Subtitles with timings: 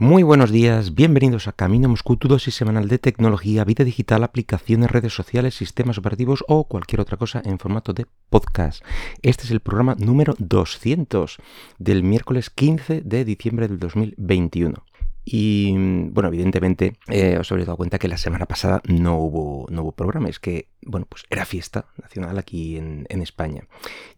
[0.00, 4.90] Muy buenos días, bienvenidos a Camino Moscú, tu dosis semanal de tecnología, vida digital, aplicaciones,
[4.90, 8.82] redes sociales, sistemas operativos o cualquier otra cosa en formato de podcast.
[9.20, 11.36] Este es el programa número 200
[11.78, 14.82] del miércoles 15 de diciembre del 2021.
[15.24, 19.82] Y bueno, evidentemente eh, os habréis dado cuenta que la semana pasada no hubo, no
[19.82, 23.64] hubo programa, es que bueno, pues era fiesta nacional aquí en, España.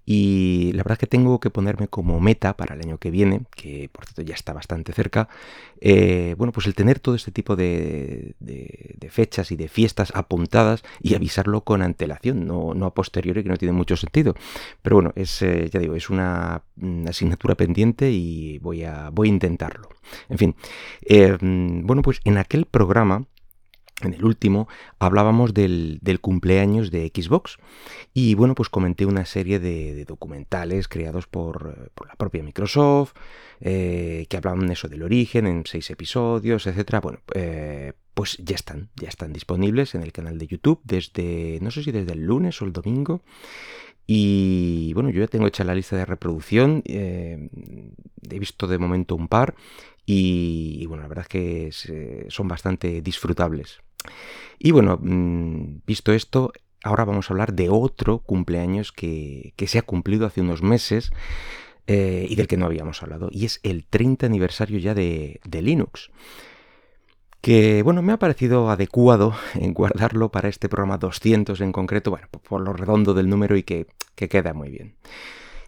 [0.06, 3.42] Y la verdad es que tengo que ponerme como meta para el año que viene,
[3.56, 5.28] que por cierto ya está bastante cerca,
[5.80, 8.36] eh, bueno, pues el tener todo este tipo de,
[9.10, 13.56] fechas y de fiestas apuntadas y avisarlo con antelación, no, no, a posteriori, que no
[13.56, 14.34] tiene mucho sentido.
[14.82, 16.62] Pero bueno, es, eh, ya digo, es una,
[17.08, 19.88] asignatura pendiente y voy a, voy a intentarlo.
[20.28, 20.54] En fin,
[21.02, 23.26] eh, bueno, pues en aquel programa
[24.02, 27.58] en el último hablábamos del, cumpleaños de Xbox
[28.12, 33.14] y bueno, pues comenté una serie de, documentales creados por, la propia Microsoft
[33.60, 37.00] eh, que hablaban eso del origen en seis episodios, etcétera.
[37.00, 41.70] Bueno, eh, pues ya están, ya están disponibles en el canal de YouTube desde, no
[41.70, 43.22] sé si desde el lunes o el domingo.
[44.04, 47.48] Y bueno, yo ya tengo hecha la lista de reproducción, eh,
[48.28, 49.54] he visto de momento un par
[50.04, 53.80] y, bueno, la verdad es que son bastante disfrutables.
[54.58, 59.82] Y bueno, mm, visto esto, ahora vamos a hablar de otro cumpleaños que, se ha
[59.82, 61.12] cumplido hace unos meses
[61.86, 66.10] eh, y del que no habíamos hablado, y es el 30 aniversario ya de, Linux.
[67.40, 72.28] Que bueno, me ha parecido adecuado en guardarlo para este programa 200 en concreto, bueno,
[72.28, 74.96] por lo redondo del número y que, que queda muy bien.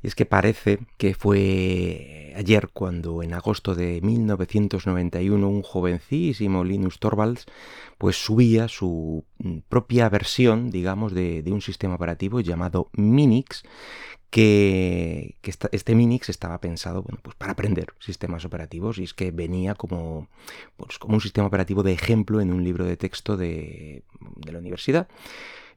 [0.04, 6.98] Y es que parece que fue ayer cuando en agosto de 1991 un jovencísimo Linus
[6.98, 7.46] Torvalds
[7.96, 13.62] pues subía su mm, propia versión, digamos, de, un sistema operativo llamado Minix,
[14.28, 15.36] que,
[15.72, 20.28] este Minix estaba pensado bueno, pues para aprender sistemas operativos y es que venía como,
[20.76, 24.02] pues como un sistema operativo de ejemplo en un libro de texto de,
[24.36, 25.08] de la universidad.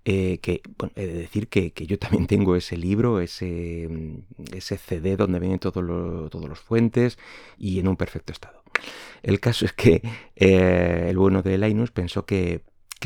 [0.10, 0.62] Eh, que
[0.96, 5.60] he de decir que, yo también tengo ese libro, ese, mm, ese CD donde vienen
[5.60, 7.18] todos los, todos los fuentes
[7.58, 8.64] y en un perfecto estado.
[9.22, 10.02] El caso es que
[10.38, 12.62] eh, el bueno de Linus pensó que,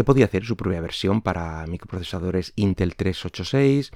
[0.06, 3.92] podía hacer su propia versión para microprocesadores Intel 386,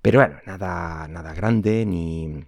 [0.00, 2.44] pero bueno, nada, nada grande ni,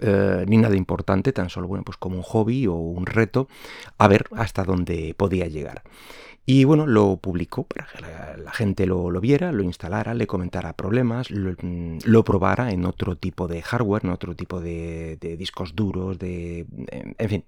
[0.00, 3.48] eh, ni nada importante, tan solo bueno, pues como un hobby o un reto,
[3.98, 5.82] a ver hasta dónde podía llegar.
[6.46, 11.30] Y bueno, lo publicó para que la, gente lo, viera, lo instalara, le comentara problemas,
[11.30, 16.66] mm, lo, probara en otro tipo de hardware, en otro tipo de, discos duros, de,
[17.18, 17.44] en fin,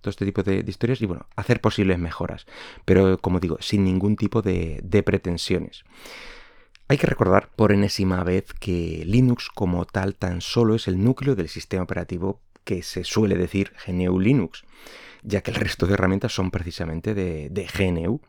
[0.00, 2.46] todo este tipo de, historias y bueno, hacer posibles mejoras.
[2.84, 5.84] Pero como digo, sin ningún tipo de pretensiones.
[6.90, 11.36] Hay que recordar por enésima vez que Linux como tal tan solo es el núcleo
[11.36, 14.64] del sistema operativo que se suele decir GNU Linux
[15.22, 18.20] ya que el resto de herramientas son precisamente de, GNU,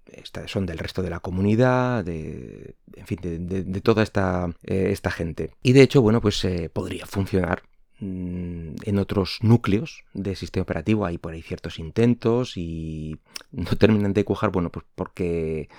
[0.45, 5.55] son del resto de la comunidad, de, en fin, de, toda esta, eh, esta, gente.
[5.63, 7.63] Y de hecho, bueno, pues eh, podría funcionar
[8.01, 13.19] en otros núcleos de sistema operativo hay por ahí ciertos intentos y
[13.51, 15.69] no terminan de cuajar, bueno, pues porque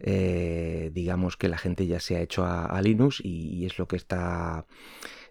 [0.00, 3.96] eh, digamos que la gente ya se ha hecho a, Linux y, es lo que
[3.96, 4.66] está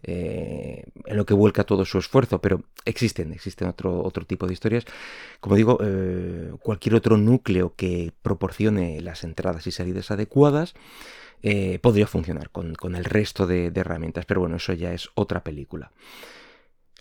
[0.03, 4.53] eh, en lo que vuelca todo su esfuerzo, pero existen, existen otro, otro tipo de
[4.53, 4.85] historias.
[5.41, 10.75] Como digo, eh, cualquier otro núcleo que proporcione las entradas y salidas adecuadas
[11.43, 15.91] eh, podría funcionar con, el resto de, herramientas, pero bueno, eso ya es otra película.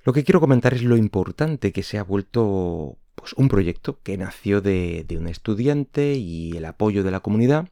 [0.04, 4.16] Lo que quiero comentar es lo importante que se ha vuelto pues, un proyecto que
[4.16, 7.68] nació de, de un estudiante y el apoyo de la comunidad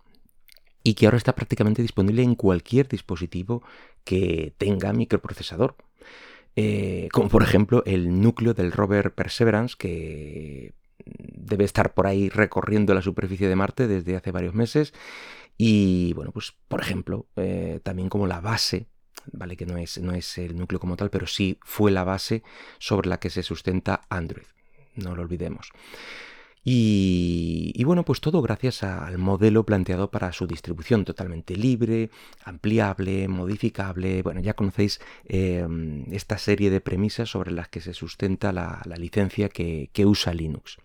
[0.82, 3.62] y que ahora está prácticamente disponible en cualquier dispositivo
[4.04, 5.76] que tenga microprocesador.
[6.56, 10.72] Eh, como por ejemplo el núcleo del rover Perseverance, que
[11.04, 14.92] debe estar por ahí recorriendo la superficie de Marte desde hace varios meses.
[15.56, 18.88] Y bueno, pues por ejemplo, eh, también como la base,
[19.32, 22.42] vale que no es, no es el núcleo como tal, pero sí fue la base
[22.78, 24.46] sobre la que se sustenta Android.
[24.96, 25.70] No lo olvidemos.
[26.66, 32.08] Y, bueno, pues todo gracias al modelo planteado para su distribución totalmente libre,
[32.42, 34.22] ampliable, modificable.
[34.22, 39.50] Bueno, ya conocéis em, esta serie de premisas sobre las que se sustenta la, licencia
[39.50, 40.78] que, usa Linux.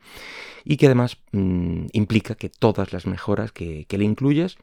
[0.65, 4.57] Y que además mm, implica que todas las mejoras que, le incluyas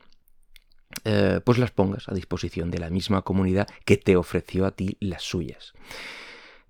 [1.04, 4.98] eh, pues las pongas a disposición de la misma comunidad que te ofreció a ti
[5.00, 5.72] las suyas.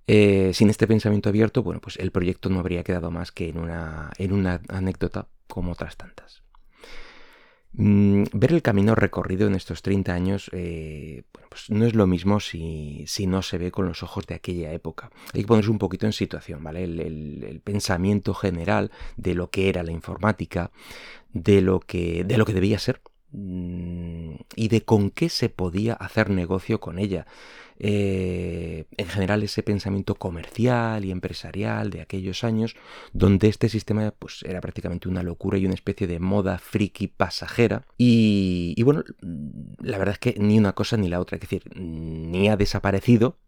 [0.07, 3.59] Eh, sin este pensamiento abierto, bueno, pues el proyecto no habría quedado más que en
[3.59, 6.43] una, en una anécdota como otras tantas.
[7.79, 12.41] Mm, ver el camino recorrido en estos 30 años eh, pues no es lo mismo
[12.41, 15.11] si, no se ve con los ojos de aquella época.
[15.35, 16.85] Hay que ponerse un poquito en situación, ¿vale?
[16.85, 20.71] El, pensamiento general de lo que era la informática,
[21.33, 23.03] de lo que, de lo que debía ser
[23.33, 27.27] y de con qué se podía hacer negocio con ella.
[27.79, 32.75] Eh, en general ese pensamiento comercial y empresarial de aquellos años,
[33.13, 37.85] donde este sistema pues, era prácticamente una locura y una especie de moda friki pasajera.
[37.99, 39.05] Y, bueno,
[39.81, 43.39] la verdad es que ni una cosa ni la otra, es decir, ni ha desaparecido,
[43.41, 43.46] mm,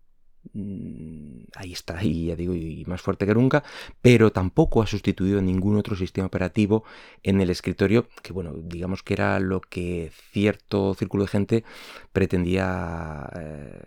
[1.54, 3.62] ahí está, y ya digo, y más fuerte que nunca,
[4.02, 6.84] pero tampoco ha sustituido ningún otro sistema operativo
[7.22, 11.64] en el escritorio, que bueno, digamos que era lo que cierto círculo de gente
[12.12, 13.80] pretendía eh,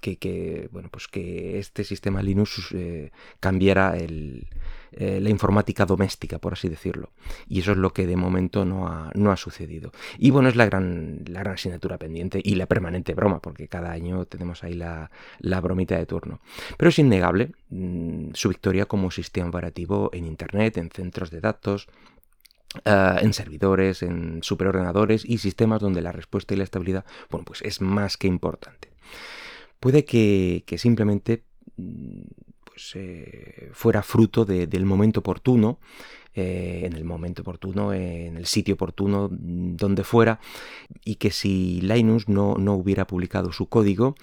[0.00, 3.10] que, bueno, pues que este sistema Linux eh,
[3.40, 4.46] cambiara el,
[4.92, 7.10] eh, la informática doméstica, por así decirlo.
[7.48, 9.92] Y eso es lo que de momento no ha, no ha sucedido.
[10.18, 13.92] Y bueno, es la gran, la gran asignatura pendiente y la permanente broma, porque cada
[13.92, 16.40] año tenemos ahí la, la bromita de turno.
[16.76, 21.88] Pero es innegable mm, su victoria como sistema operativo en Internet, en centros de datos,
[22.84, 27.62] eh, en servidores, en superordenadores y sistemas donde la respuesta y la estabilidad, bueno, pues
[27.62, 28.90] es más que importante.
[29.86, 31.44] Puede que, simplemente
[31.76, 32.22] mm,
[32.64, 35.78] pues, eh, fuera fruto del momento oportuno,
[36.34, 40.40] eh, en el momento oportuno, en el sitio oportuno, mm, donde fuera,
[41.04, 44.16] y que si Linus no, no hubiera publicado su código,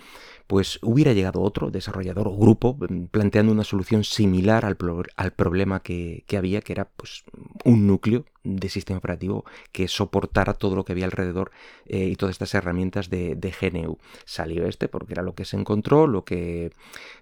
[0.47, 6.25] pues hubiera llegado otro desarrollador o grupo mm, planteando una solución similar al, problema que,
[6.37, 7.23] había, que era pues,
[7.63, 11.51] un núcleo de sistema operativo que soportara todo lo que había alrededor
[11.85, 13.97] eh, y todas estas herramientas de, GNU.
[14.25, 16.71] Salió este porque era lo que se encontró, lo que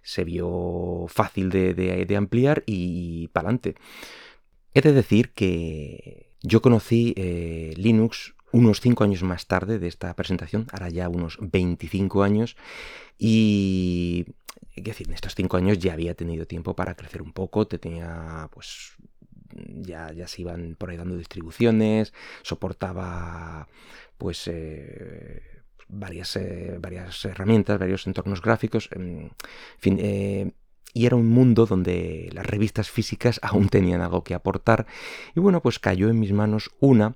[0.01, 3.75] se vio fácil de, ampliar y, para adelante.
[4.73, 10.13] He de decir que yo conocí eh, Linux unos 5 años más tarde de esta
[10.15, 12.57] presentación, ahora ya unos 25 años,
[13.17, 14.25] y
[14.75, 18.49] decir, en estos 5 años ya había tenido tiempo para crecer un poco, te tenía
[18.51, 18.93] pues
[19.53, 23.67] ya, ya se iban por ahí dando distribuciones, soportaba
[24.17, 25.41] pues eh,
[25.87, 29.31] varias, eh, varias herramientas, varios entornos gráficos, en
[29.77, 30.51] fin, eh,
[30.93, 34.85] y era un mundo donde las revistas físicas aún tenían algo que aportar,
[35.35, 37.15] y bueno, pues cayó en mis manos una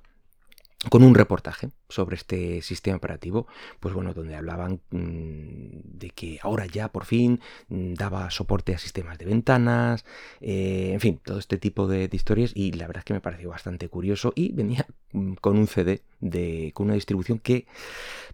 [0.90, 3.46] con un reportaje sobre este sistema operativo,
[3.80, 8.78] pues bueno, donde hablaban mm, de que ahora ya por fin mm, daba soporte a
[8.78, 10.04] sistemas de ventanas,
[10.40, 13.50] eh, en fin, todo este tipo de, historias y la verdad es que me pareció
[13.50, 17.66] bastante curioso y venía mm, con un CD de, con una distribución que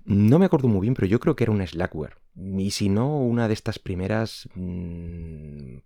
[0.05, 2.17] no me acuerdo muy bien, pero yo creo que era un Slackware.
[2.35, 4.49] Y si no, una de estas primeras,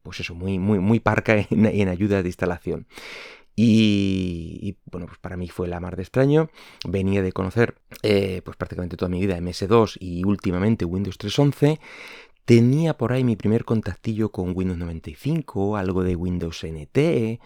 [0.02, 2.86] pues eso, muy, muy, muy parca en, en ayuda de instalación.
[3.58, 6.50] Y, bueno, pues para mí fue la mar de extraño.
[6.86, 11.80] Venía de conocer eh, pues prácticamente toda mi vida MS2 y últimamente Windows 3.11.
[12.44, 17.40] Tenía por ahí mi primer contactillo con Windows 95, algo de Windows NT.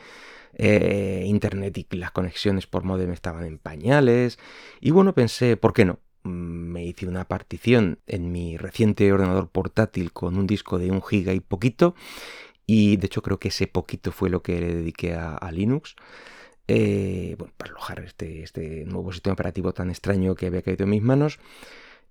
[0.54, 4.38] Eh, internet y las conexiones por modem estaban en pañales.
[4.80, 6.00] Y bueno, pensé, ¿por qué no?
[6.24, 11.02] Mm, me hice una partición en mi reciente ordenador portátil con un disco de un
[11.02, 11.94] giga y poquito
[12.72, 15.96] y de hecho creo que ese poquito fue lo que le dediqué a, Linux.
[16.68, 20.90] Eh, bueno, para alojar este, este nuevo sistema operativo tan extraño que había caído en
[20.90, 21.40] mis manos.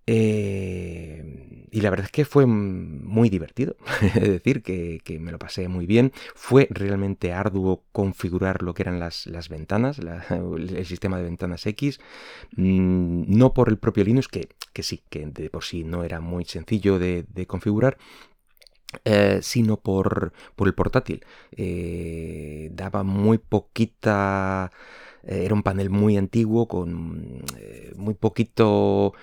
[0.05, 5.69] Eh, y la verdad es que fue muy divertido, es decir, que, me lo pasé
[5.69, 6.11] muy bien.
[6.35, 12.01] Fue realmente arduo configurar lo que eran las, las ventanas, el sistema de ventanas X,
[12.57, 16.19] mm, no por el propio Linux, que, que, sí, que de por sí no era
[16.19, 17.97] muy sencillo de configurar,
[19.05, 21.25] eh, sino por, por, el portátil.
[21.51, 24.71] Eh, daba muy poquita...
[25.23, 27.43] Eh, era un panel muy antiguo con
[27.95, 29.13] muy poquito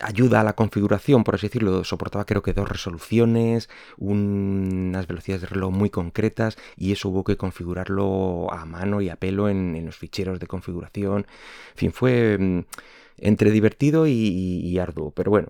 [0.00, 5.48] ayuda a la configuración, por así decirlo, soportaba creo que dos resoluciones, unas velocidades de
[5.48, 9.96] reloj muy concretas y eso hubo que configurarlo a mano y a pelo en, los
[9.96, 11.26] ficheros de configuración.
[11.72, 12.60] En fin, fue mm,
[13.18, 15.12] entre divertido y, arduo.
[15.12, 15.48] Pero bueno,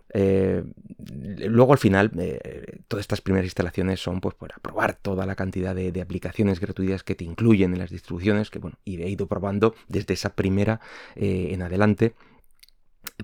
[1.12, 5.74] luego al final eh, todas estas primeras instalaciones son pues para probar toda la cantidad
[5.74, 9.74] de, aplicaciones gratuitas que te incluyen en las distribuciones, que bueno, y he ido probando
[9.88, 10.80] desde esa primera
[11.16, 12.14] eh, en adelante.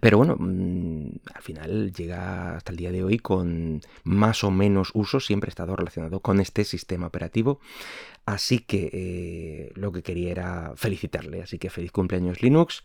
[0.00, 4.90] Pero bueno, mm, al final llega hasta el día de hoy con más o menos
[4.94, 7.60] uso, siempre he estado relacionado con este sistema operativo.
[8.26, 12.84] Así que eh, lo que quería era felicitarle, así que feliz cumpleaños Linux.